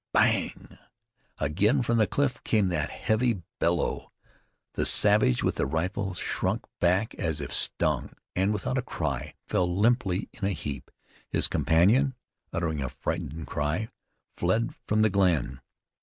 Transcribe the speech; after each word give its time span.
"Bang!" 0.13 0.79
Again 1.37 1.83
from 1.83 1.99
the 1.99 2.07
cliff 2.07 2.43
came 2.43 2.69
that 2.69 2.89
heavy 2.89 3.43
bellow. 3.59 4.11
The 4.73 4.83
savage 4.83 5.43
with 5.43 5.57
the 5.57 5.67
rifle 5.67 6.15
shrunk 6.15 6.65
back 6.79 7.13
as 7.19 7.39
if 7.39 7.53
stung, 7.53 8.13
and 8.35 8.51
without 8.51 8.79
a 8.79 8.81
cry 8.81 9.35
fell 9.47 9.71
limply 9.79 10.27
in 10.33 10.43
a 10.45 10.53
heap. 10.53 10.89
His 11.29 11.47
companion, 11.47 12.15
uttering 12.51 12.81
a 12.81 12.89
frightened 12.89 13.45
cry, 13.45 13.89
fled 14.35 14.73
from 14.87 15.03
the 15.03 15.11
glen. 15.11 15.61